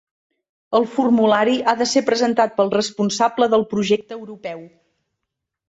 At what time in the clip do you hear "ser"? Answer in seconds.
1.91-2.03